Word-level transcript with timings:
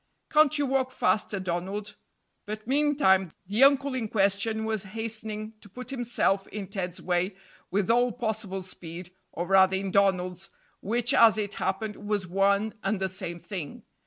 Can't 0.31 0.57
you 0.57 0.65
walk 0.65 0.91
faster, 0.91 1.39
Donald?" 1.39 1.95
But 2.47 2.65
meantime, 2.65 3.29
the 3.45 3.63
uncle 3.63 3.93
in 3.93 4.07
question 4.07 4.65
was 4.65 4.81
hastening 4.81 5.53
to 5.61 5.69
put 5.69 5.91
himself 5.91 6.47
in 6.47 6.69
Ted's 6.69 6.99
way 6.99 7.35
with 7.69 7.91
all 7.91 8.11
possible 8.11 8.63
speed, 8.63 9.11
or 9.31 9.45
rather 9.45 9.75
in 9.75 9.91
Donald's, 9.91 10.49
which, 10.79 11.13
as 11.13 11.37
it 11.37 11.53
happened, 11.61 11.97
was 11.97 12.25
one 12.25 12.73
and 12.83 12.99
the 12.99 13.07
same 13.07 13.37
thing. 13.37 13.83